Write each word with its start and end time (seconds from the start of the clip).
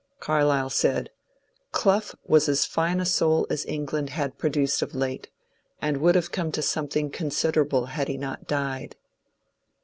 Carlyle 0.19 0.71
said,• 0.71 1.11
Clough 1.71 2.17
was 2.25 2.49
as 2.49 2.65
fine 2.65 2.99
a 2.99 3.05
soul 3.05 3.45
as 3.51 3.67
England 3.67 4.09
had 4.09 4.39
produced 4.39 4.81
of 4.81 4.95
late, 4.95 5.29
and 5.79 5.97
would 5.97 6.15
have 6.15 6.31
come 6.31 6.51
to 6.53 6.63
something 6.63 7.11
consid 7.11 7.51
erable 7.53 7.89
had 7.89 8.07
he 8.07 8.17
not 8.17 8.47
died." 8.47 8.95